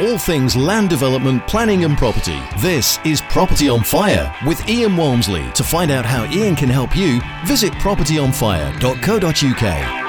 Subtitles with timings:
[0.00, 2.40] all things land development, planning, and property.
[2.58, 5.44] This is Property on Fire with Ian Walmsley.
[5.52, 10.00] To find out how Ian can help you, visit propertyonfire.co.uk.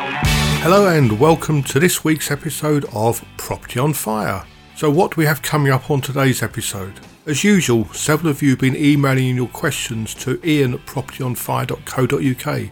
[0.63, 4.45] Hello and welcome to this week's episode of Property on Fire.
[4.75, 6.99] So, what do we have coming up on today's episode?
[7.25, 12.69] As usual, several of you have been emailing in your questions to ian at propertyonfire.co.uk,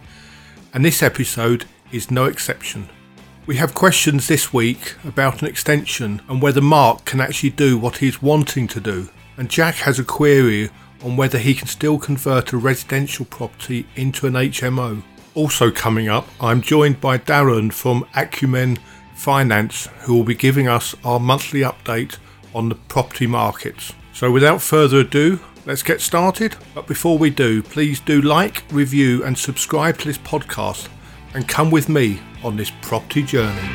[0.73, 2.89] and this episode is no exception.
[3.45, 7.97] We have questions this week about an extension and whether Mark can actually do what
[7.97, 9.09] he's wanting to do.
[9.37, 10.69] And Jack has a query
[11.03, 15.01] on whether he can still convert a residential property into an HMO.
[15.33, 18.77] Also coming up, I'm joined by Darren from Acumen
[19.15, 22.17] Finance, who will be giving us our monthly update
[22.53, 23.93] on the property markets.
[24.13, 26.55] So without further ado, let's get started.
[26.75, 30.87] But before we do, please do like, review, and subscribe to this podcast
[31.33, 33.69] and come with me on this property journey.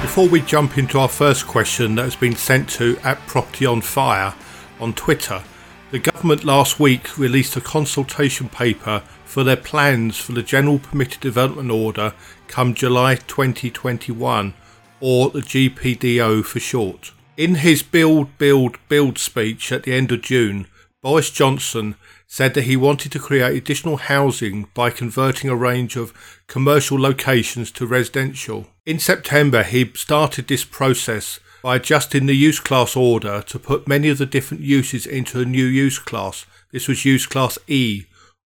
[0.00, 3.80] Before we jump into our first question that has been sent to at Property on
[3.80, 4.34] Fire
[4.80, 5.42] on Twitter,
[5.90, 11.20] the government last week released a consultation paper for their plans for the General Permitted
[11.20, 12.14] Development Order
[12.46, 14.54] come July 2021,
[15.00, 17.12] or the GPDO for short.
[17.36, 20.66] In his Build, Build, Build speech at the end of June,
[21.02, 21.94] Boris Johnson
[22.30, 26.12] said that he wanted to create additional housing by converting a range of
[26.46, 28.66] commercial locations to residential.
[28.84, 34.10] In September, he started this process by adjusting the use class order to put many
[34.10, 36.44] of the different uses into a new use class.
[36.70, 38.04] This was use class E,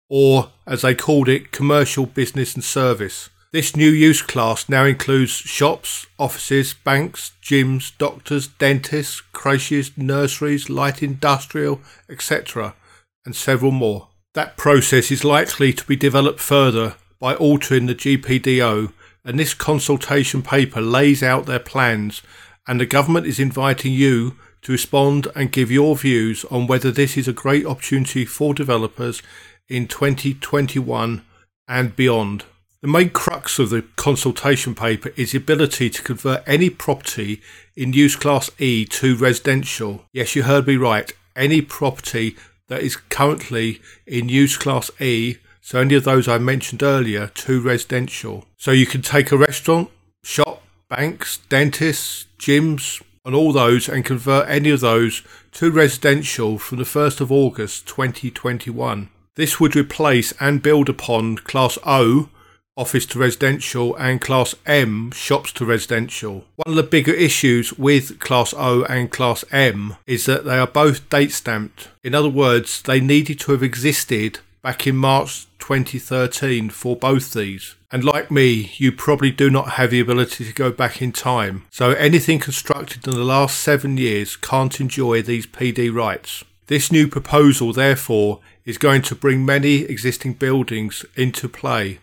[0.08, 3.30] or as they called it, commercial business and service.
[3.50, 11.02] This new use class now includes shops, offices, banks, gyms, doctors, dentists, creches, nurseries, light
[11.02, 12.74] industrial, etc
[13.24, 14.08] and several more.
[14.34, 18.92] That process is likely to be developed further by altering the GPDO,
[19.24, 22.22] and this consultation paper lays out their plans,
[22.66, 27.16] and the government is inviting you to respond and give your views on whether this
[27.16, 29.22] is a great opportunity for developers
[29.68, 31.22] in 2021
[31.68, 32.44] and beyond.
[32.80, 37.40] The main crux of the consultation paper is the ability to convert any property
[37.76, 40.04] in use class E to residential.
[40.12, 41.12] Yes, you heard me right.
[41.36, 42.36] Any property
[42.68, 47.60] that is currently in use class E, so any of those I mentioned earlier, to
[47.60, 48.46] residential.
[48.56, 49.90] So you can take a restaurant,
[50.24, 55.22] shop, banks, dentists, gyms, and all those and convert any of those
[55.52, 59.08] to residential from the 1st of August 2021.
[59.36, 62.28] This would replace and build upon Class O
[62.76, 66.44] office to residential and Class M shops to residential.
[66.56, 70.66] One of the bigger issues with Class O and Class M is that they are
[70.66, 71.88] both date stamped.
[72.02, 77.74] In other words, they needed to have existed back in March 2013 for both these.
[77.90, 81.66] And like me, you probably do not have the ability to go back in time.
[81.70, 86.42] So anything constructed in the last seven years can't enjoy these PD rights.
[86.68, 91.98] This new proposal, therefore, is going to bring many existing buildings into play.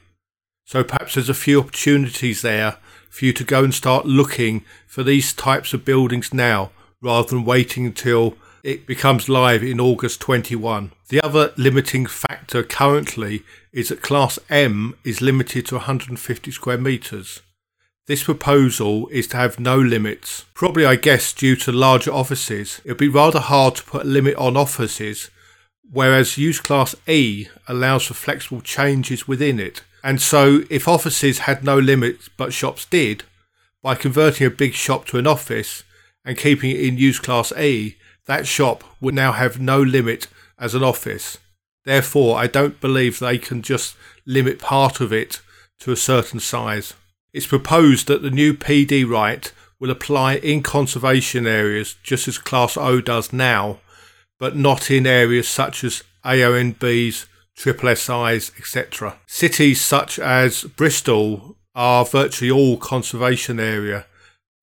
[0.69, 2.77] So perhaps there's a few opportunities there
[3.09, 6.69] for you to go and start looking for these types of buildings now
[7.01, 10.91] rather than waiting until it becomes live in August 21.
[11.07, 13.41] The other limiting factor currently
[13.73, 17.41] is that Class M is limited to 150 square metres.
[18.05, 20.45] This proposal is to have no limits.
[20.53, 24.07] Probably, I guess, due to larger offices, it would be rather hard to put a
[24.07, 25.31] limit on offices,
[25.91, 29.81] whereas Use Class E allows for flexible changes within it.
[30.03, 33.23] And so, if offices had no limits but shops did,
[33.81, 35.83] by converting a big shop to an office
[36.25, 37.95] and keeping it in use class E,
[38.25, 40.27] that shop would now have no limit
[40.57, 41.37] as an office.
[41.85, 43.95] Therefore, I don't believe they can just
[44.25, 45.41] limit part of it
[45.79, 46.93] to a certain size.
[47.33, 52.75] It's proposed that the new PD right will apply in conservation areas just as Class
[52.75, 53.79] O does now,
[54.37, 57.25] but not in areas such as AONBs
[57.59, 59.17] triple SIs, etc.
[59.27, 64.05] Cities such as Bristol are virtually all conservation area,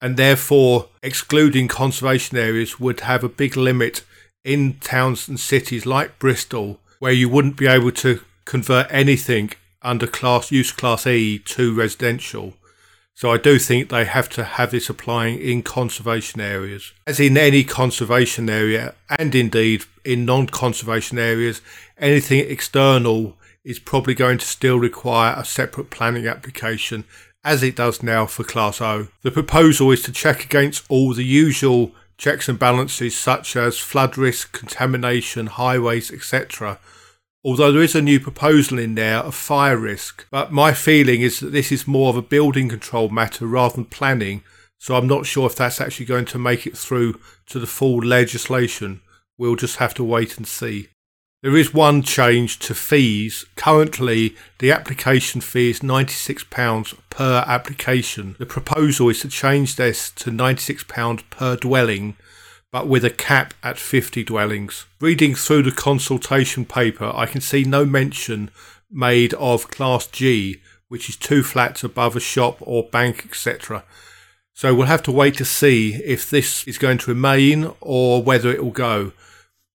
[0.01, 4.03] and therefore excluding conservation areas would have a big limit
[4.45, 10.07] in towns and cities like Bristol, where you wouldn't be able to convert anything under
[10.07, 12.55] class use class E to residential.
[13.17, 16.93] So I do think they have to have this applying in conservation areas.
[17.07, 21.63] As in any conservation area, and indeed in non-conservation areas,
[21.97, 23.35] anything external
[23.65, 27.05] is probably going to still require a separate planning application
[27.43, 29.09] as it does now for Class O.
[29.23, 34.19] The proposal is to check against all the usual checks and balances such as flood
[34.19, 36.79] risk, contamination, highways, etc
[37.47, 40.27] although there is a new proposal in there of fire risk.
[40.33, 43.85] But my feeling is that this is more of a building control matter rather than
[43.85, 44.43] planning,
[44.79, 47.99] So I'm not sure if that's actually going to make it through to the full
[47.99, 49.01] legislation.
[49.39, 50.89] We'll just have to wait and see.
[51.43, 53.47] There is one change to fees.
[53.57, 58.37] Currently, the application fee is £96 per application.
[58.39, 62.17] The proposal is to change this to £96 per dwelling,
[62.73, 64.87] but with a cap at 50 dwellings.
[65.01, 68.51] Reading through the consultation paper, I can see no mention
[68.91, 73.85] made of Class G, which is two flats above a shop or bank, etc.
[74.55, 78.51] So we'll have to wait to see if this is going to remain or whether
[78.51, 79.13] it will go.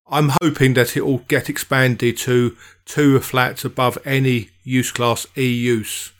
[0.08, 5.46] I'm hoping that it will get expanded to two flats above any use class E
[5.46, 6.12] use,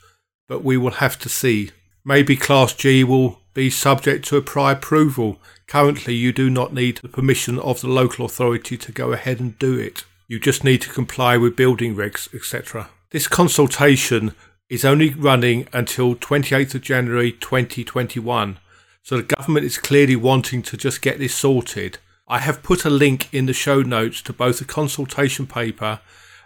[0.48, 1.70] but we will have to see.
[2.04, 5.38] Maybe Class G will be subject to a prior approval.
[5.66, 9.58] Currently, you do not need the permission of the local authority to go ahead and
[9.58, 10.04] do it.
[10.28, 12.88] You just need to comply with building regs, etc.
[13.10, 14.34] This consultation
[14.70, 18.58] is only running until 28th of January 2021.
[19.02, 21.98] So the government is clearly wanting to just get this sorted.
[22.28, 26.00] I have put a link in the show notes to both the consultation paper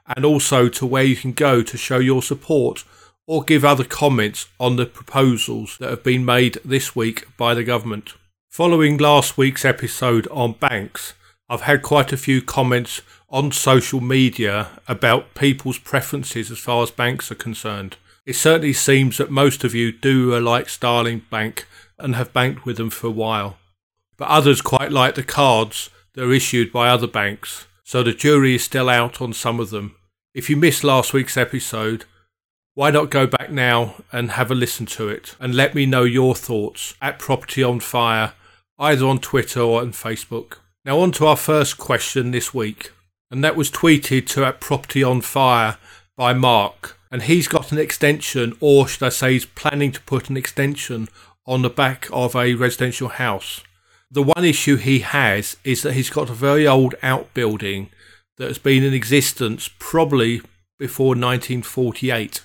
[0.07, 2.85] and also to where you can go to show your support
[3.27, 7.65] or give other comments on the proposals that have been made this week by the
[7.65, 8.15] government.
[8.49, 11.15] Following last week's episode on banks,
[11.49, 16.91] I've had quite a few comments on social media about people's preferences as far as
[16.91, 17.97] banks are concerned.
[18.25, 21.67] It certainly seems that most of you do like Starling Bank
[21.99, 23.59] and have banked with them for a while.
[24.17, 28.55] But others quite like the cards that are issued by other banks, so the jury
[28.55, 29.95] is still out on some of them.
[30.35, 32.05] If you missed last week's episode,
[32.77, 36.05] why not go back now and have a listen to it and let me know
[36.05, 38.35] your thoughts at Property on Fire,
[38.79, 40.59] either on Twitter or on Facebook.
[40.85, 42.93] Now, on to our first question this week,
[43.31, 45.79] and that was tweeted to at Property on Fire
[46.19, 50.29] by Mark and he's got an extension, or should I say, he's planning to put
[50.29, 51.09] an extension
[51.47, 53.63] on the back of a residential house.
[54.11, 57.91] The one issue he has is that he's got a very old outbuilding
[58.37, 60.43] that has been in existence probably
[60.79, 62.43] before 1948.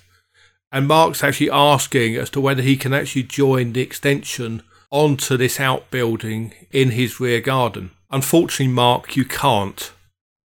[0.71, 5.59] And Mark's actually asking as to whether he can actually join the extension onto this
[5.59, 7.91] outbuilding in his rear garden.
[8.09, 9.91] Unfortunately, Mark, you can't.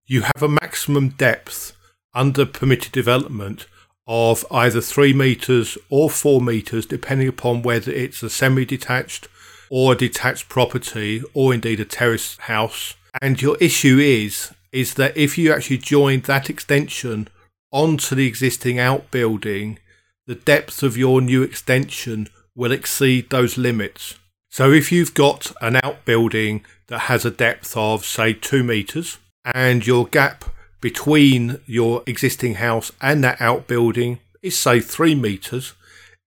[0.05, 1.73] You have a maximum depth
[2.13, 3.65] under permitted development
[4.05, 9.27] of either three meters or four meters, depending upon whether it's a semi detached
[9.69, 12.95] or a detached property or indeed a terrace house.
[13.21, 17.27] And your issue is is that if you actually join that extension
[17.71, 19.79] onto the existing outbuilding,
[20.25, 24.15] the depth of your new extension will exceed those limits.
[24.49, 29.85] So if you've got an outbuilding that has a depth of say two meters and
[29.85, 30.45] your gap
[30.79, 35.73] between your existing house and that outbuilding is say three meters.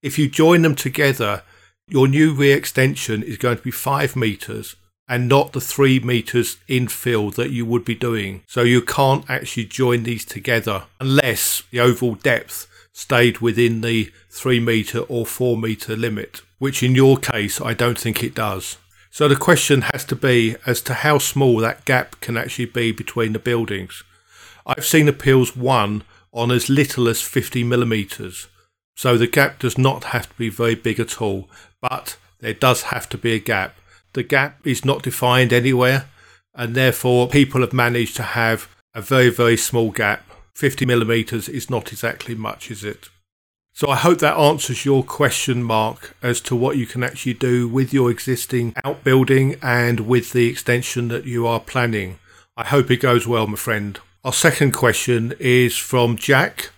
[0.01, 1.43] If you join them together,
[1.87, 4.75] your new rear extension is going to be five meters
[5.07, 8.43] and not the three meters infill that you would be doing.
[8.47, 12.67] So you can't actually join these together unless the overall depth
[12.97, 17.99] stayed within the three meter or four meter limit, which in your case, I don't
[17.99, 18.77] think it does.
[19.11, 22.91] So the question has to be as to how small that gap can actually be
[22.91, 24.03] between the buildings.
[24.65, 28.47] I've seen appeals won on as little as 50 millimetres,
[28.95, 31.47] so the gap does not have to be very big at all,
[31.79, 33.75] but there does have to be a gap.
[34.13, 36.09] The gap is not defined anywhere,
[36.55, 40.26] and therefore people have managed to have a very, very small gap.
[40.57, 43.09] 50 millimetres is not exactly much, is it?
[43.73, 47.67] So I hope that answers your question, Mark, as to what you can actually do
[47.67, 52.17] with your existing outbuilding and with the extension that you are planning.
[52.57, 53.99] I hope it goes well, my friend.
[54.23, 56.71] Our second question is from Jack,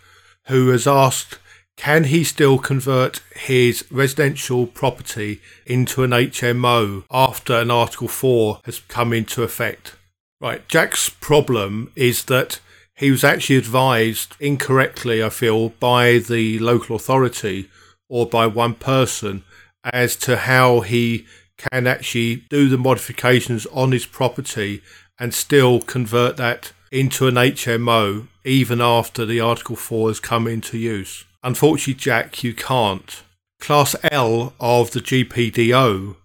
[0.48, 1.40] who has asked
[1.78, 8.80] Can he still convert his residential property into an HMO after an Article 4 has
[8.90, 9.96] come into effect?
[10.42, 12.60] Right, Jack's problem is that
[13.00, 17.70] he was actually advised incorrectly, I feel, by the local authority
[18.10, 19.44] or by one person
[19.86, 21.26] as to how he
[21.58, 24.82] can actually do the modifications on his property
[25.18, 30.78] and still convert that into an HMO even after the Article 4 has come into
[30.78, 31.24] use.
[31.42, 33.24] Unfortunately, Jack, you can't.
[33.62, 36.18] Class L of the GPDO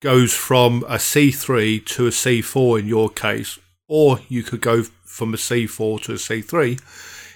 [0.00, 3.58] goes from a C3 to a C4 in your case,
[3.94, 6.80] or you could go from a C4 to a C3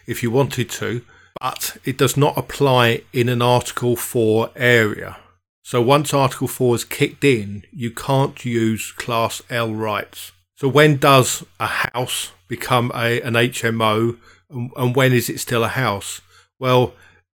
[0.07, 1.03] if you wanted to,
[1.39, 5.19] but it does not apply in an Article 4 area.
[5.63, 10.33] So once Article 4 is kicked in, you can't use Class L rights.
[10.55, 14.17] So when does a house become a, an HMO
[14.49, 16.23] and, and when is it still a house?
[16.59, 16.95] Well,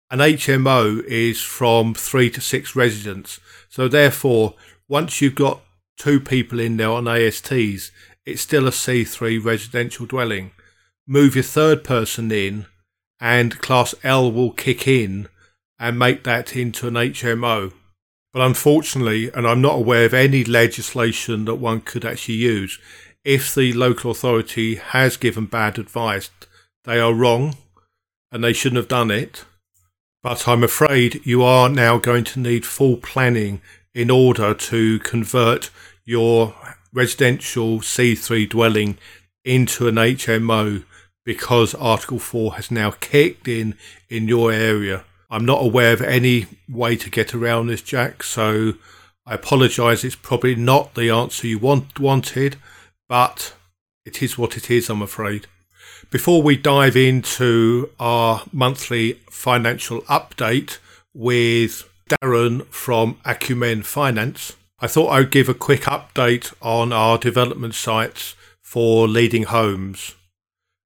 [0.09, 3.39] an HMO is from three to six residents.
[3.69, 4.55] So therefore,
[4.87, 5.61] once you've got
[5.95, 7.91] two people in there on ASTs,
[8.25, 10.51] it's still a C3 residential dwelling.
[11.07, 12.65] Move your third person in,
[13.19, 15.27] and Class L will kick in
[15.79, 17.73] and make that into an HMO.
[18.33, 22.79] But unfortunately, and I'm not aware of any legislation that one could actually use,
[23.23, 26.29] if the local authority has given bad advice,
[26.85, 27.55] they are wrong
[28.31, 29.45] and they shouldn't have done it.
[30.23, 33.61] But I'm afraid you are now going to need full planning
[33.93, 35.69] in order to convert
[36.05, 36.55] your
[36.93, 38.97] residential C3 dwelling
[39.43, 40.83] into an HMO
[41.23, 43.75] because Article 4 has now kicked in
[44.09, 45.03] in your area.
[45.29, 48.73] I'm not aware of any way to get around this, Jack, so
[49.25, 50.03] I apologise.
[50.03, 52.57] It's probably not the answer you want, wanted,
[53.07, 53.53] but
[54.05, 55.47] it is what it is, I'm afraid.
[56.09, 60.79] Before we dive into our monthly financial update
[61.13, 67.75] with Darren from Acumen Finance, I thought I'd give a quick update on our development
[67.75, 70.15] sites for leading homes.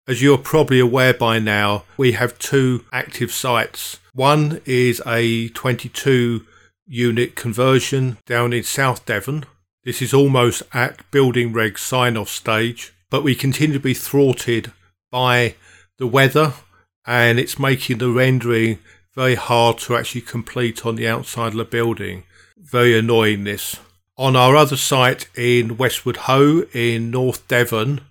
[0.05, 3.99] As you're probably aware by now, we have two active sites.
[4.13, 6.45] One is a 22
[6.85, 9.45] unit conversion down in South Devon.
[9.85, 14.73] This is almost at building reg sign off stage, but we continue to be thwarted
[15.09, 15.55] by
[15.99, 16.53] the weather
[17.07, 18.79] and it's making the rendering
[19.13, 22.23] very hard to actually complete on the outside of the building.
[22.65, 23.79] Very annoying this.
[24.17, 28.01] On our other site in Westward Ho in North Devon,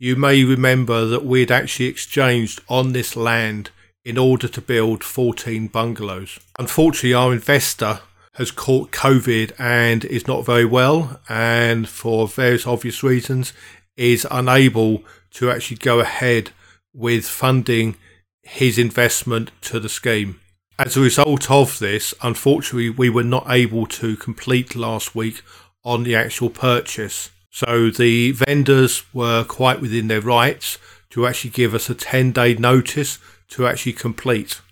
[0.00, 3.70] you may remember that we'd actually exchanged on this land
[4.04, 6.40] in order to build 14 bungalows.
[6.58, 8.00] Unfortunately, our investor
[8.34, 13.52] has caught COVID and is not very well, and for various obvious reasons,
[13.96, 16.50] is unable to actually go ahead
[16.92, 17.94] with funding
[18.42, 20.40] his investment to the scheme.
[20.80, 25.42] As a result of this, unfortunately, we were not able to complete last week
[25.84, 27.28] on the actual purchase.
[27.50, 30.78] So the vendors were quite within their rights
[31.10, 33.18] to actually give us a 10 day notice
[33.48, 34.62] to actually complete.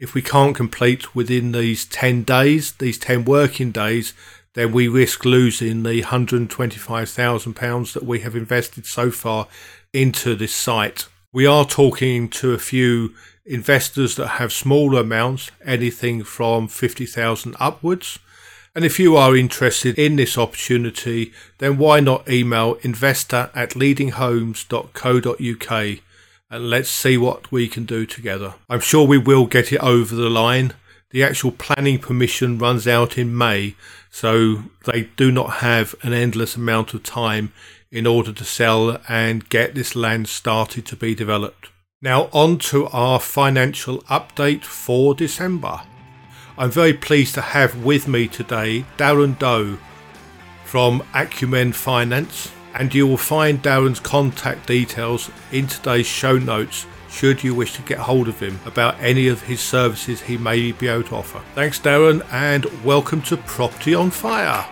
[0.00, 4.14] If we can't complete within these 10 days, these 10 working days,
[4.54, 9.46] then we risk losing the £125,000 that we have invested so far
[9.92, 11.06] into this site.
[11.32, 13.14] We are talking to a few
[13.46, 18.18] investors that have smaller amounts, anything from 50,000 upwards.
[18.74, 26.00] And if you are interested in this opportunity, then why not email investor at leadinghomes.co.uk
[26.48, 28.54] and let's see what we can do together.
[28.68, 30.74] I'm sure we will get it over the line.
[31.10, 33.74] The actual planning permission runs out in May,
[34.10, 37.52] so they do not have an endless amount of time
[37.90, 41.70] in order to sell and get this land started to be developed.
[42.02, 45.80] Now, on to our financial update for December.
[46.58, 49.78] I'm very pleased to have with me today Darren Doe
[50.66, 57.42] from Acumen Finance, and you will find Darren's contact details in today's show notes should
[57.42, 60.88] you wish to get hold of him about any of his services he may be
[60.88, 61.40] able to offer.
[61.54, 64.66] Thanks, Darren, and welcome to Property on Fire.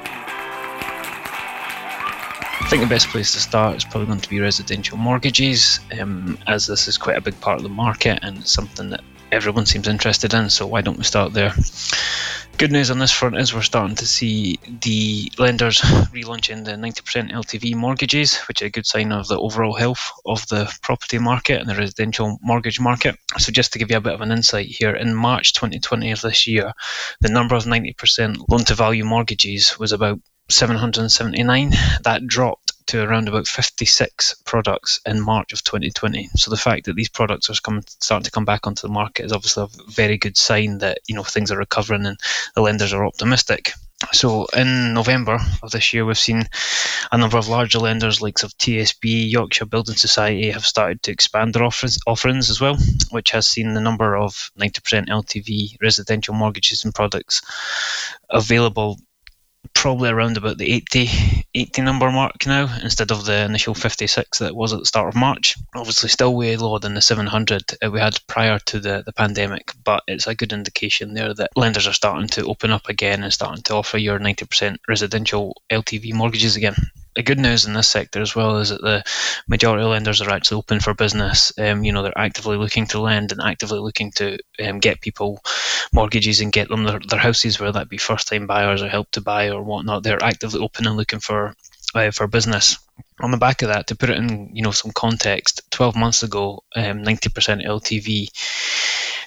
[2.74, 6.66] Think the best place to start is probably going to be residential mortgages, um, as
[6.66, 10.34] this is quite a big part of the market and something that everyone seems interested
[10.34, 10.50] in.
[10.50, 11.54] So why don't we start there?
[12.58, 17.30] Good news on this front is we're starting to see the lenders relaunching the 90%
[17.30, 21.60] LTV mortgages, which is a good sign of the overall health of the property market
[21.60, 23.16] and the residential mortgage market.
[23.38, 26.22] So, just to give you a bit of an insight here, in March 2020 of
[26.22, 26.72] this year,
[27.20, 30.18] the number of 90% loan to value mortgages was about
[30.50, 31.70] 779.
[32.02, 36.28] That dropped to around about 56 products in March of 2020.
[36.36, 39.24] So the fact that these products are coming, starting to come back onto the market
[39.24, 42.18] is obviously a very good sign that you know things are recovering and
[42.54, 43.72] the lenders are optimistic.
[44.12, 46.44] So in November of this year, we've seen
[47.10, 51.54] a number of larger lenders, likes of TSB, Yorkshire Building Society, have started to expand
[51.54, 52.76] their offers, offerings as well,
[53.10, 57.42] which has seen the number of 90% LTV residential mortgages and products
[58.28, 58.98] available
[59.72, 64.54] probably around about the 80, 80 number mark now instead of the initial 56 that
[64.54, 65.56] was at the start of March.
[65.74, 70.02] Obviously, still way lower than the 700 we had prior to the, the pandemic, but
[70.06, 73.62] it's a good indication there that lenders are starting to open up again and starting
[73.62, 76.76] to offer your 90% residential LTV mortgages again
[77.14, 79.04] the good news in this sector as well is that the
[79.46, 81.52] majority of lenders are actually open for business.
[81.58, 85.40] Um, you know, they're actively looking to lend and actively looking to um, get people
[85.92, 89.10] mortgages and get them their, their houses, whether that be first time buyers or help
[89.12, 90.02] to buy or whatnot.
[90.02, 91.54] They're actively open and looking for
[91.94, 92.78] uh, for business.
[93.20, 96.22] On the back of that, to put it in you know some context, 12 months
[96.22, 98.28] ago, um, 90% LTV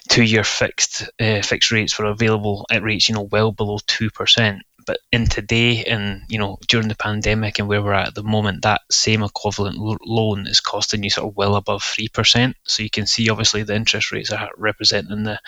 [0.08, 4.62] two-year fixed uh, fixed rates were available at rates you know well below two percent
[4.88, 8.22] but in today and you know during the pandemic and where we're at at the
[8.22, 12.56] moment, that same equivalent lo- loan is costing you sort of well above three percent.
[12.64, 15.38] So you can see obviously the interest rates are representing the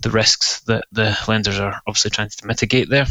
[0.00, 3.06] the risks that the lenders are obviously trying to mitigate there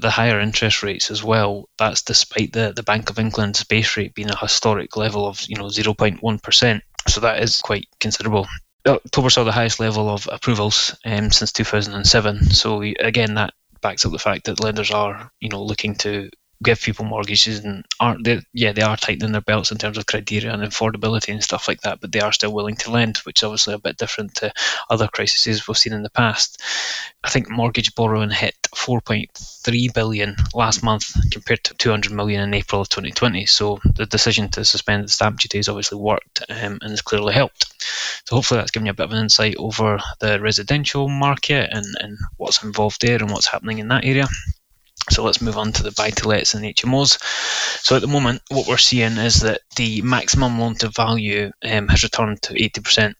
[0.00, 1.68] the higher interest rates as well.
[1.78, 5.56] That's despite the, the Bank of England's base rate being a historic level of you
[5.56, 6.80] know 0.1%.
[7.06, 8.46] So that is quite considerable.
[8.86, 12.50] October saw the highest level of approvals um, since 2007.
[12.50, 16.30] So again, that backs up the fact that lenders are you know looking to
[16.62, 20.06] give people mortgages and aren't they yeah they are tightening their belts in terms of
[20.06, 23.40] criteria and affordability and stuff like that but they are still willing to lend which
[23.40, 24.52] is obviously a bit different to
[24.90, 26.60] other crises we've seen in the past.
[27.22, 32.80] I think mortgage borrowing hit 4.3 billion last month compared to 200 million in april
[32.80, 36.90] of 2020 so the decision to suspend the stamp duty has obviously worked um, and
[36.90, 37.66] has clearly helped.
[38.26, 41.86] So hopefully that's given you a bit of an insight over the residential market and,
[42.00, 44.26] and what's involved there and what's happening in that area
[45.10, 47.18] so let's move on to the buy to lets and HMOs.
[47.82, 51.88] So at the moment, what we're seeing is that the maximum loan to value um,
[51.88, 53.14] has returned to 80%.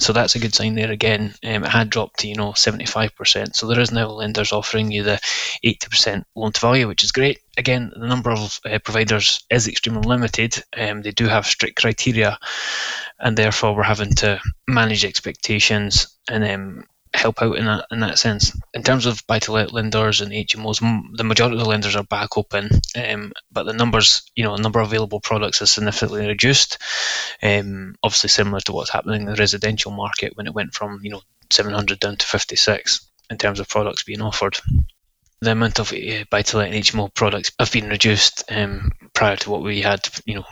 [0.00, 1.34] So that's a good sign there again.
[1.44, 3.54] Um, it had dropped to you know 75%.
[3.54, 5.20] So there is now lenders offering you the
[5.64, 7.40] 80% loan to value, which is great.
[7.58, 10.62] Again, the number of uh, providers is extremely limited.
[10.76, 12.38] Um, they do have strict criteria,
[13.18, 18.18] and therefore we're having to manage expectations and um, help out in that in that
[18.18, 18.56] sense.
[18.72, 20.80] In terms of buy-to-let lenders and HMOs,
[21.16, 24.62] the majority of the lenders are back open, um, but the numbers, you know, the
[24.62, 26.78] number of available products is significantly reduced.
[27.42, 31.10] Um, obviously, similar to what's happening in the residential market when it went from you
[31.10, 34.58] know 700 down to 56 in terms of products being offered.
[35.40, 39.62] The amount of uh, buy-to-let and HMO products have been reduced um, prior to what
[39.62, 40.44] we had, you know,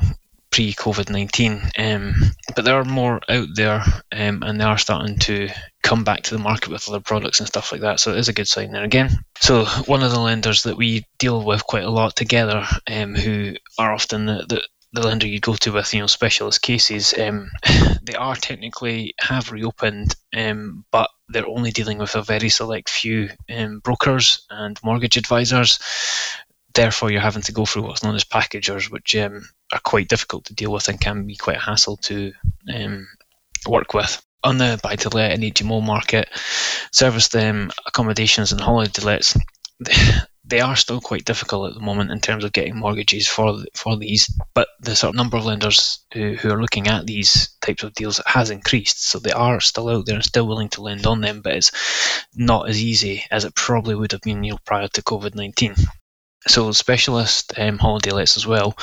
[0.50, 1.62] pre COVID 19.
[1.78, 2.14] Um,
[2.54, 5.48] but there are more out there um, and they are starting to
[5.82, 8.00] come back to the market with other products and stuff like that.
[8.00, 9.10] So it is a good sign there again.
[9.40, 13.54] So one of the lenders that we deal with quite a lot together, um, who
[13.78, 17.50] are often the, the the lender you go to with you know specialist cases, um,
[18.02, 23.28] they are technically have reopened, um, but they're only dealing with a very select few
[23.54, 25.78] um, brokers and mortgage advisors.
[26.74, 30.46] Therefore, you're having to go through what's known as packagers, which um, are quite difficult
[30.46, 32.32] to deal with and can be quite a hassle to
[32.74, 33.06] um,
[33.66, 34.22] work with.
[34.44, 36.28] On the buy to let and HMO market,
[36.92, 39.36] service them accommodations and holiday lets,
[40.44, 43.96] they are still quite difficult at the moment in terms of getting mortgages for for
[43.96, 44.32] these.
[44.54, 47.92] But the sort of number of lenders who, who are looking at these types of
[47.92, 51.20] deals has increased, so they are still out there and still willing to lend on
[51.20, 51.42] them.
[51.42, 55.02] But it's not as easy as it probably would have been you know, prior to
[55.02, 55.74] COVID nineteen.
[56.46, 58.76] So specialist um, holiday lets as well,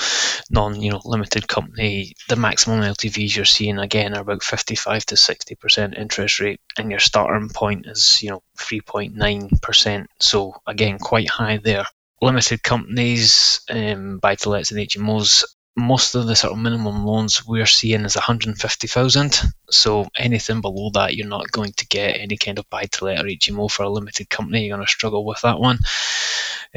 [0.50, 2.13] non you know limited company.
[2.28, 6.91] The maximum LTVs you're seeing again are about 55 to 60 percent interest rate, and
[6.91, 10.10] your starting point is you know 3.9 percent.
[10.20, 11.86] So again, quite high there.
[12.22, 15.44] Limited companies, um, buy to lets and HMOs
[15.78, 19.41] most of the sort of minimum loans we're seeing is 150,000.
[19.70, 23.20] So anything below that, you're not going to get any kind of buy to let
[23.20, 24.65] or HMO for a limited company.
[24.65, 25.80] You're going to struggle with that one.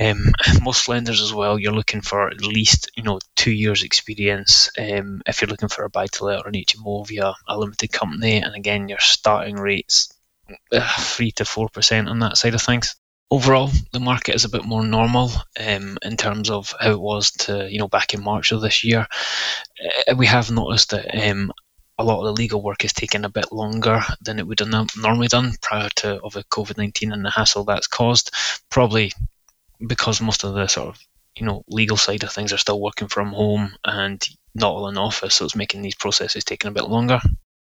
[0.01, 0.33] Um,
[0.63, 5.23] most lenders as well, you're looking for at least you know two years experience um,
[5.27, 8.39] if you're looking for a buy to let or an HMO via a limited company.
[8.39, 10.13] And again, your starting rates
[10.73, 12.95] uh, three to four percent on that side of things
[13.31, 15.31] overall, the market is a bit more normal
[15.65, 18.85] um, in terms of how it was to you know back in March of this
[18.85, 19.07] year.
[20.09, 21.53] Uh, we have noticed that um,
[21.99, 24.91] a lot of the legal work is taking a bit longer than it would have
[24.97, 28.31] normally done prior to of a COVID nineteen and the hassle that's caused.
[28.71, 29.13] Probably
[29.85, 30.99] because most of the sort of
[31.37, 34.99] you know legal side of things are still working from home and not all in
[34.99, 37.21] office, so it's making these processes taking a bit longer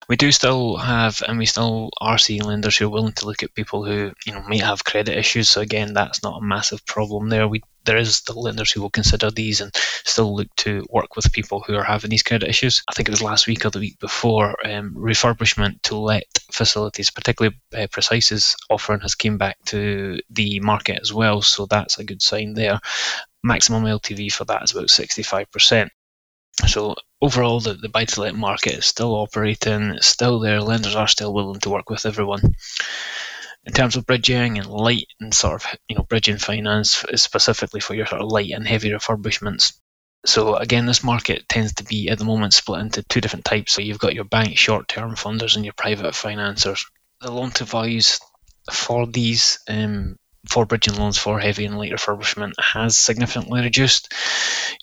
[0.07, 3.43] we do still have, and we still are seeing lenders who are willing to look
[3.43, 5.49] at people who you know may have credit issues.
[5.49, 7.47] So again, that's not a massive problem there.
[7.47, 11.31] We there is still lenders who will consider these and still look to work with
[11.31, 12.83] people who are having these credit issues.
[12.89, 17.09] I think it was last week or the week before, um, refurbishment to let facilities,
[17.09, 21.41] particularly uh, Precise's offering, has came back to the market as well.
[21.41, 22.79] So that's a good sign there.
[23.43, 25.89] Maximum LTV for that is about 65%.
[26.67, 30.61] So overall, the, the buy-to-let market is still operating, still there.
[30.61, 32.55] Lenders are still willing to work with everyone.
[33.65, 37.95] In terms of bridging and light and sort of you know bridging finance specifically for
[37.95, 39.73] your sort of light and heavy refurbishments.
[40.25, 43.73] So again, this market tends to be at the moment split into two different types.
[43.73, 46.85] So you've got your bank short-term funders and your private financiers.
[47.21, 48.19] The loan to values
[48.71, 54.13] for these um, for bridging loans for heavy and light refurbishment has significantly reduced.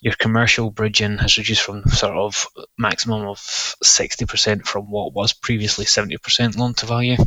[0.01, 5.85] Your commercial bridging has reduced from sort of maximum of 60% from what was previously
[5.85, 7.17] 70% loan to value.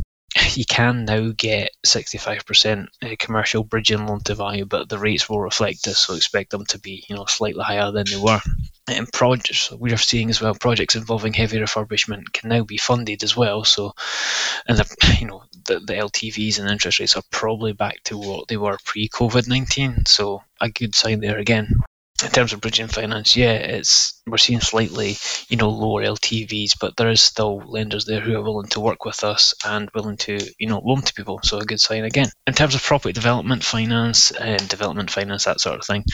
[0.55, 5.41] You can now get 65% uh, commercial bridging loan to value, but the rates will
[5.41, 8.39] reflect this, so expect them to be, you know, slightly higher than they were.
[8.87, 13.23] And projects we are seeing as well, projects involving heavy refurbishment can now be funded
[13.23, 13.65] as well.
[13.65, 13.93] So,
[14.67, 18.47] and the, you know, the, the LTVs and interest rates are probably back to what
[18.47, 20.05] they were pre-COVID 19.
[20.05, 21.81] So, a good sign there again
[22.23, 25.17] in terms of bridging finance, yeah, it's we're seeing slightly,
[25.49, 29.05] you know, lower LTVs, but there is still lenders there who are willing to work
[29.05, 31.39] with us and willing to, you know, loan to people.
[31.43, 32.29] So a good sign again.
[32.47, 36.05] In terms of property development finance and development finance, that sort of thing,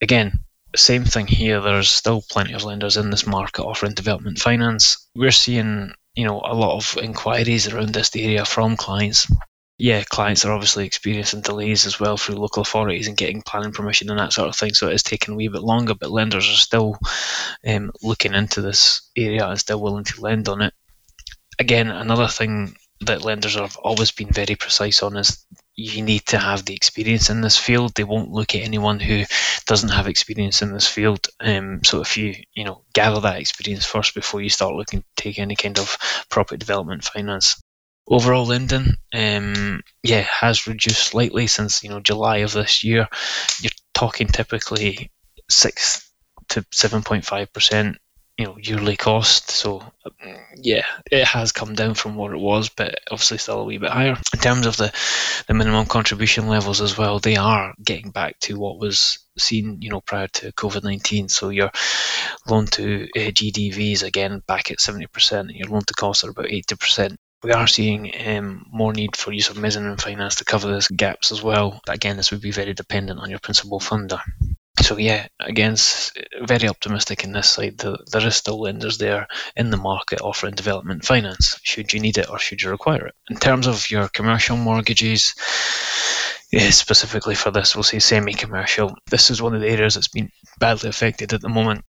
[0.00, 0.40] again,
[0.74, 1.60] same thing here.
[1.60, 5.08] There's still plenty of lenders in this market offering development finance.
[5.14, 9.28] We're seeing, you know, a lot of inquiries around this area from clients
[9.76, 14.08] yeah, clients are obviously experiencing delays as well through local authorities and getting planning permission
[14.08, 14.72] and that sort of thing.
[14.72, 16.96] So it is taking a wee bit longer, but lenders are still
[17.66, 20.74] um, looking into this area and still willing to lend on it.
[21.58, 26.38] Again, another thing that lenders have always been very precise on is you need to
[26.38, 27.94] have the experience in this field.
[27.94, 29.24] They won't look at anyone who
[29.66, 31.26] doesn't have experience in this field.
[31.40, 35.06] Um, so if you you know gather that experience first before you start looking to
[35.16, 35.96] take any kind of
[36.30, 37.60] property development finance,
[38.06, 43.08] overall lending um, yeah has reduced slightly since you know July of this year.
[43.60, 45.10] You're talking typically
[45.48, 46.10] six
[46.48, 47.98] to seven point five percent
[48.36, 49.50] you know yearly cost.
[49.50, 49.82] So
[50.56, 53.90] yeah, it has come down from what it was, but obviously still a wee bit
[53.90, 54.16] higher.
[54.32, 54.92] In terms of the
[55.46, 59.90] the minimum contribution levels as well, they are getting back to what was seen you
[59.90, 61.28] know prior to COVID nineteen.
[61.28, 61.70] So your
[62.46, 66.30] loan to uh, GDVs again back at seventy percent, and your loan to costs are
[66.30, 70.44] about eighty percent we are seeing um, more need for use of mezzanine finance to
[70.44, 71.80] cover those gaps as well.
[71.84, 74.18] But again, this would be very dependent on your principal funder.
[74.80, 75.76] So yeah, again,
[76.42, 77.78] very optimistic in this side.
[77.78, 81.60] There is still lenders there in the market offering development finance.
[81.62, 83.14] Should you need it or should you require it?
[83.28, 85.34] In terms of your commercial mortgages,
[86.50, 88.96] yeah, specifically for this, we'll say semi-commercial.
[89.10, 91.84] This is one of the areas that's been badly affected at the moment.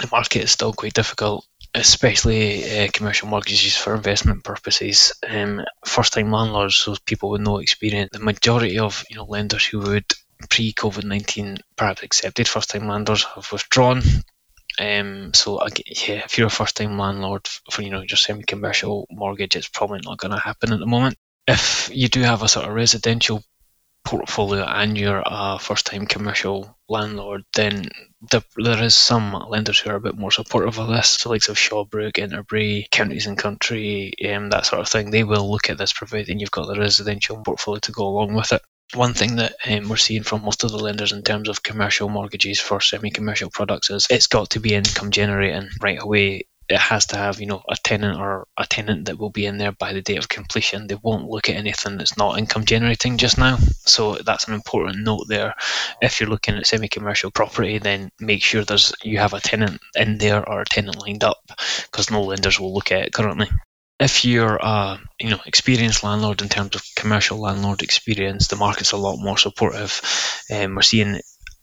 [0.00, 5.12] The market is still quite difficult especially uh, commercial mortgages for investment purposes.
[5.28, 8.10] Um, first-time landlords, so people with no experience.
[8.12, 10.06] The majority of you know lenders who would
[10.48, 14.02] pre-COVID nineteen perhaps accepted first-time landlords have withdrawn.
[14.80, 19.68] Um, so yeah, if you're a first-time landlord for you know your semi-commercial mortgage, it's
[19.68, 21.16] probably not going to happen at the moment.
[21.46, 23.42] If you do have a sort of residential
[24.08, 27.90] portfolio and you're a first time commercial landlord, then
[28.30, 31.08] there, there is some lenders who are a bit more supportive of this.
[31.10, 35.50] So, likes of Shawbrook, Interbay, Counties and Country, um, that sort of thing, they will
[35.50, 38.62] look at this providing you've got the residential portfolio to go along with it.
[38.94, 42.08] One thing that um, we're seeing from most of the lenders in terms of commercial
[42.08, 46.78] mortgages for semi commercial products is it's got to be income generating right away it
[46.78, 49.72] has to have you know a tenant or a tenant that will be in there
[49.72, 50.86] by the date of completion.
[50.86, 53.56] They won't look at anything that's not income generating just now.
[53.86, 55.54] So that's an important note there.
[56.02, 60.18] If you're looking at semi-commercial property then make sure there's you have a tenant in
[60.18, 61.38] there or a tenant lined up
[61.90, 63.48] because no lenders will look at it currently.
[64.00, 68.92] If you're a you know experienced landlord in terms of commercial landlord experience, the market's
[68.92, 70.00] a lot more supportive.
[70.52, 71.20] Um, we're seeing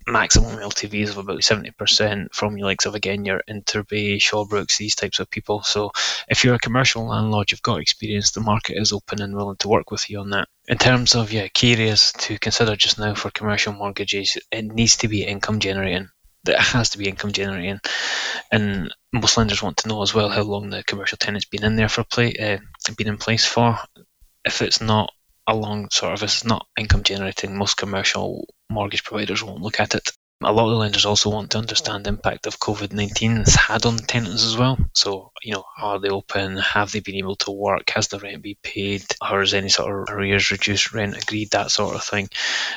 [0.07, 5.19] maximum LTVs of about 70% from your likes of again your Interbay, Shawbrooks, these types
[5.19, 5.63] of people.
[5.63, 5.91] So
[6.27, 9.67] if you're a commercial landlord, you've got experience, the market is open and willing to
[9.67, 10.47] work with you on that.
[10.67, 14.97] In terms of yeah, key areas to consider just now for commercial mortgages, it needs
[14.97, 16.09] to be income generating.
[16.47, 17.79] It has to be income generating,
[18.51, 21.75] and most lenders want to know as well how long the commercial tenant's been in
[21.75, 22.59] there for play, uh,
[22.95, 23.79] been in place for.
[24.43, 25.11] If it's not
[25.47, 29.95] a long sort of, it's not income generating, most commercial mortgage providers won't look at
[29.95, 30.11] it.
[30.43, 33.85] A lot of lenders also want to understand the impact of COVID 19 has had
[33.85, 34.77] on tenants as well.
[34.93, 36.57] So, you know, are they open?
[36.57, 37.89] Have they been able to work?
[37.91, 39.05] Has the rent been paid?
[39.21, 41.51] Or is any sort of arrears reduced rent agreed?
[41.51, 42.27] That sort of thing.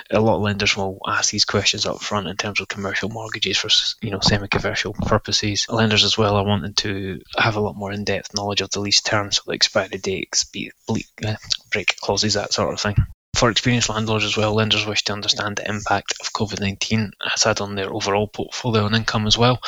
[0.08, 3.58] A lot of lenders will ask these questions up front in terms of commercial mortgages
[3.58, 3.68] for,
[4.06, 5.66] you know, semi commercial purposes.
[5.68, 8.78] Lenders as well are wanting to have a lot more in depth knowledge of the
[8.80, 10.48] lease terms, so the expiry dates,
[11.26, 11.34] uh,
[11.72, 12.94] break clauses, that sort of thing.
[13.38, 17.44] For experienced landlords as well, lenders wish to understand the impact of COVID 19 has
[17.44, 19.60] had on their overall portfolio and income as well.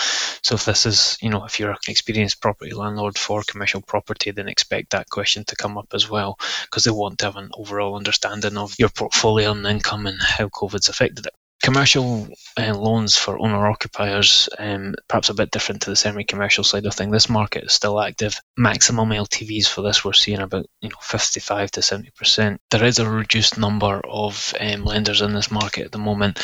[0.43, 4.33] So, if this is, you know, if you're an experienced property landlord for commercial property,
[4.33, 7.51] then expect that question to come up as well because they want to have an
[7.55, 11.35] overall understanding of your portfolio and income and how COVID's affected it.
[11.63, 12.27] Commercial
[12.59, 16.87] uh, loans for owner occupiers, um, perhaps a bit different to the semi commercial side
[16.87, 17.13] of things.
[17.13, 18.35] This market is still active.
[18.57, 22.59] Maximum LTVs for this we're seeing about you know 55 to 70%.
[22.71, 26.39] There is a reduced number of um, lenders in this market at the moment.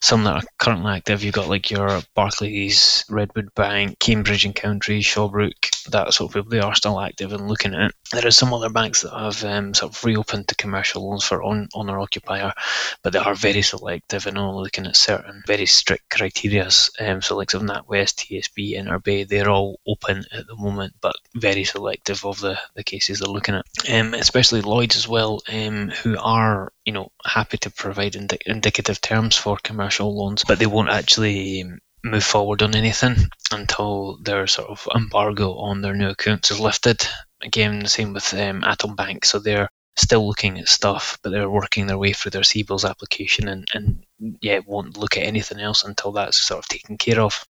[0.00, 5.04] Some that are currently active, you've got like your Barclays, Redwood Bank, Cambridge and Counties,
[5.04, 7.94] Shawbrook, that sort of people they are still active and looking at it.
[8.12, 11.42] There are some other banks that have um, sort of reopened to commercial loans for
[11.42, 12.52] on owner occupier,
[13.02, 16.68] but they are very selective and only looking at certain very strict criteria.
[17.00, 21.64] Um, so like of NatWest, TSB, Interbay, they're all open at the moment, but very
[21.64, 23.66] selective of the, the cases they're looking at.
[23.90, 29.00] Um, especially Lloyds as well, um, who are you know happy to provide indi- indicative
[29.00, 33.16] terms for commercial loans, but they won't actually um, move forward on anything
[33.52, 37.06] until their sort of embargo on their new accounts is lifted.
[37.42, 39.24] Again, the same with um, Atom Bank.
[39.24, 43.48] So they're still looking at stuff, but they're working their way through their CBILS application
[43.48, 44.04] and, and
[44.40, 47.44] yeah, won't look at anything else until that's sort of taken care of.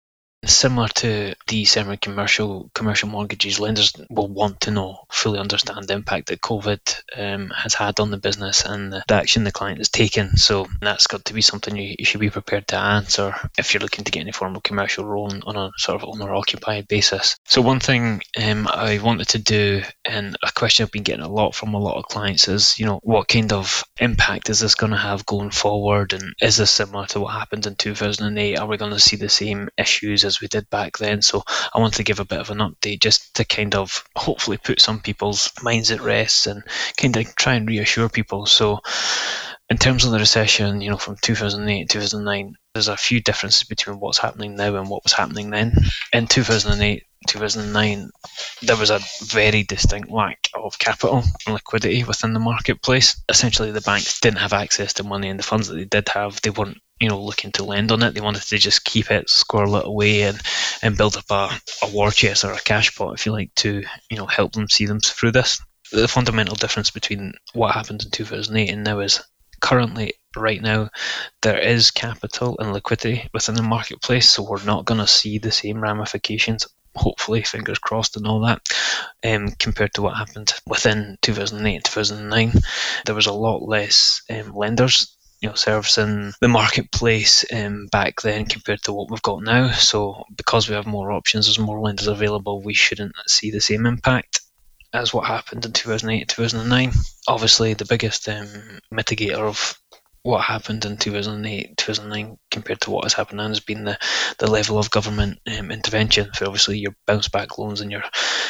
[0.44, 6.29] Similar to the semi-commercial commercial mortgages, lenders will want to know, fully understand the impact
[6.29, 10.37] that COVID um, has had on the business and the, action the client has taken.
[10.37, 13.81] So that's got to be something you, you, should be prepared to answer if you're
[13.81, 17.37] looking to get any form of commercial loan on a sort of owner-occupied basis.
[17.44, 21.29] So one thing um, I wanted to do, and a question I've been getting a
[21.29, 24.77] lot from a lot of clients is, you know, what kind of impact is this
[24.77, 28.57] going to have going forward, and is this similar to what happened in 2008?
[28.57, 31.22] Are we going to see the same issues as we did back then.
[31.22, 31.42] So
[31.74, 34.80] I want to give a bit of an update just to kind of hopefully put
[34.80, 36.62] some people's minds at rest and
[36.96, 38.46] kind of try and reassure people.
[38.46, 38.80] So
[39.70, 43.64] in terms of the recession, you know, from 2008 to 2009, there's a few differences
[43.64, 45.74] between what's happening now and what was happening then.
[46.12, 48.10] In 2008, 2009,
[48.62, 53.22] there was a very distinct lack of capital and liquidity within the marketplace.
[53.28, 56.40] Essentially, the banks didn't have access to money, and the funds that they did have,
[56.40, 58.14] they weren't, you know, looking to lend on it.
[58.14, 60.40] They wanted to just keep it, squirrel it away, and
[60.82, 61.50] and build up a,
[61.82, 64.68] a war chest or a cash pot, if you like, to you know help them
[64.68, 65.61] see them through this.
[65.92, 69.20] The fundamental difference between what happened in 2008 and now is
[69.61, 70.88] currently right now
[71.42, 75.50] there is capital and liquidity within the marketplace so we're not going to see the
[75.50, 76.64] same ramifications
[76.98, 78.61] hopefully, fingers crossed, and all that,
[79.24, 82.52] um, compared to what happened within 2008 and 2009.
[83.06, 88.46] There was a lot less um, lenders you know, servicing the marketplace um, back then
[88.46, 89.70] compared to what we've got now.
[89.70, 93.87] So because we have more options, there's more lenders available, we shouldn't see the same
[93.87, 94.40] impact
[94.92, 96.92] as what happened in 2008 and 2009.
[97.29, 98.48] Obviously, the biggest um,
[98.92, 99.79] mitigator of
[100.22, 103.98] what happened in 2008, 2009 compared to what has happened now has been the,
[104.38, 108.03] the level of government um, intervention for obviously your bounce back loans and your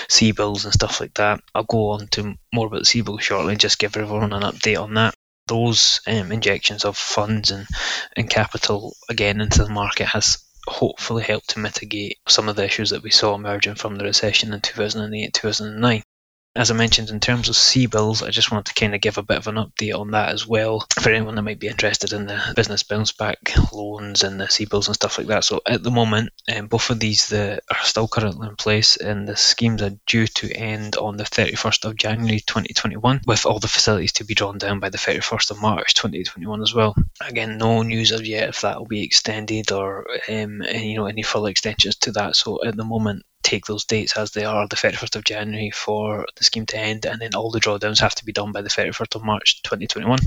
[0.08, 1.40] CBILS and stuff like that.
[1.54, 4.80] I'll go on to more about the CBILS shortly and just give everyone an update
[4.80, 5.14] on that.
[5.48, 7.66] Those um, injections of funds and,
[8.16, 12.90] and capital again into the market has hopefully helped to mitigate some of the issues
[12.90, 16.02] that we saw emerging from the recession in 2008 2009
[16.58, 19.22] as I mentioned, in terms of CBILS, I just wanted to kind of give a
[19.22, 22.26] bit of an update on that as well for anyone that might be interested in
[22.26, 25.44] the business bounce back loans and the CBILS and stuff like that.
[25.44, 29.28] So at the moment, um, both of these the, are still currently in place, and
[29.28, 33.68] the schemes are due to end on the 31st of January 2021, with all the
[33.68, 36.96] facilities to be drawn down by the 31st of March 2021 as well.
[37.20, 41.22] Again, no news of yet if that will be extended or um, you know any
[41.22, 42.34] further extensions to that.
[42.34, 46.26] So at the moment, take those dates as they are, the 31st of January for
[46.36, 48.68] the scheme to end, and then all the drawdowns have to be done by the
[48.68, 50.18] 31st of March 2021.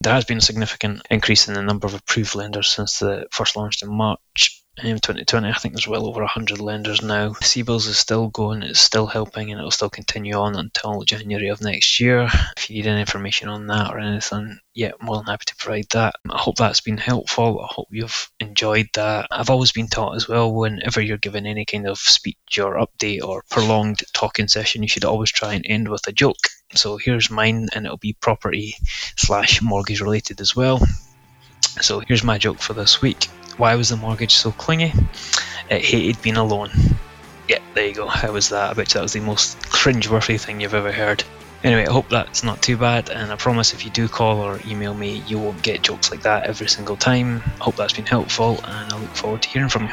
[0.00, 3.56] There has been a significant increase in the number of approved lenders since the first
[3.56, 7.30] launched in March Um, in 2020, I think there's well over 100 lenders now.
[7.30, 11.60] CBILS is still going, it's still helping, and it'll still continue on until January of
[11.60, 12.28] next year.
[12.56, 15.86] If you need any information on that or anything, yeah, more than happy to provide
[15.90, 16.16] that.
[16.28, 17.60] I hope that's been helpful.
[17.60, 19.28] I hope you've enjoyed that.
[19.30, 23.22] I've always been taught as well, whenever you're given any kind of speech or update
[23.22, 26.48] or prolonged talking session, you should always try and end with a joke.
[26.74, 28.74] So here's mine, and it'll be property
[29.16, 30.80] slash mortgage related as well.
[31.82, 33.24] So here's my joke for this week.
[33.56, 34.92] Why was the mortgage so clingy?
[35.70, 36.70] It hated being alone.
[37.48, 38.06] Yeah, there you go.
[38.06, 38.70] How was that?
[38.70, 41.22] I bet that was the most cringe-worthy thing you've ever heard.
[41.62, 44.60] Anyway, I hope that's not too bad, and I promise if you do call or
[44.66, 47.42] email me, you won't get jokes like that every single time.
[47.60, 49.92] I hope that's been helpful, and I look forward to hearing from you.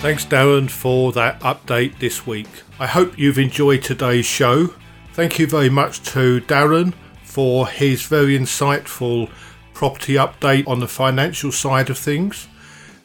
[0.00, 2.48] Thanks, Darren, for that update this week.
[2.80, 4.74] I hope you've enjoyed today's show.
[5.12, 6.92] Thank you very much to Darren
[7.34, 9.28] for his very insightful
[9.72, 12.46] property update on the financial side of things.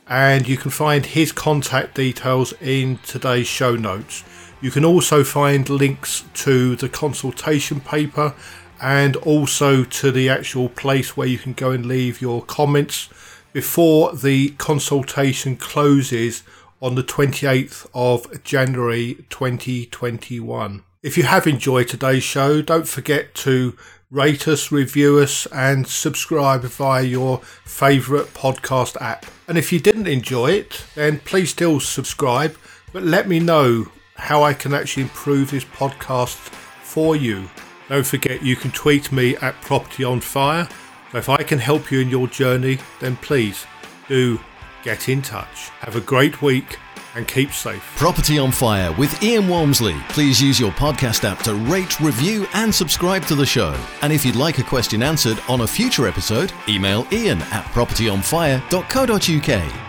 [0.08, 4.24] And you can find his contact details in today's show notes.
[4.62, 8.36] You can also find links to the consultation paper
[8.80, 13.10] and also to the actual place where you can go and leave your comments
[13.52, 16.44] before the consultation closes
[16.84, 20.84] on the 28th of January 2021.
[21.02, 23.76] If you have enjoyed today's show, don't forget to
[24.12, 29.26] rate us, review us, and subscribe via your favourite podcast app.
[29.48, 32.58] And if you didn't enjoy it, then please still subscribe
[32.92, 36.38] But let me know how I can actually improve this podcast
[36.82, 37.50] for you.
[37.88, 40.68] Don't forget you can tweet me at Property on Fire.
[41.12, 43.66] So if I can help you in your journey, then please
[44.08, 44.40] do
[44.84, 45.70] get in touch.
[45.82, 46.78] Have a great week
[47.16, 47.84] and keep safe.
[47.96, 49.96] Property on Fire with Ian Walmsley.
[50.10, 53.76] Please use your podcast app to rate, review, and subscribe to the show.
[54.02, 59.89] And if you'd like a question answered on a future episode, email ian at propertyonfire.co.uk.